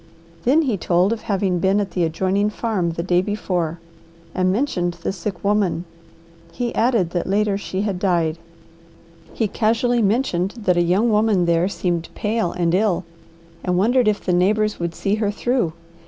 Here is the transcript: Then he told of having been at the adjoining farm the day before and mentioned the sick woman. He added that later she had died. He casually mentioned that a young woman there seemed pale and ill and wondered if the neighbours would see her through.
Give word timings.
Then 0.45 0.63
he 0.63 0.77
told 0.77 1.13
of 1.13 1.21
having 1.21 1.59
been 1.59 1.79
at 1.79 1.91
the 1.91 2.03
adjoining 2.03 2.49
farm 2.49 2.93
the 2.93 3.03
day 3.03 3.21
before 3.21 3.79
and 4.33 4.51
mentioned 4.51 4.93
the 4.95 5.13
sick 5.13 5.43
woman. 5.43 5.85
He 6.51 6.73
added 6.73 7.11
that 7.11 7.27
later 7.29 7.55
she 7.55 7.83
had 7.83 7.99
died. 7.99 8.39
He 9.35 9.47
casually 9.47 10.01
mentioned 10.01 10.55
that 10.57 10.75
a 10.75 10.81
young 10.81 11.11
woman 11.11 11.45
there 11.45 11.67
seemed 11.67 12.09
pale 12.15 12.51
and 12.51 12.73
ill 12.73 13.03
and 13.63 13.77
wondered 13.77 14.07
if 14.07 14.25
the 14.25 14.33
neighbours 14.33 14.79
would 14.79 14.95
see 14.95 15.13
her 15.21 15.29
through. 15.29 15.71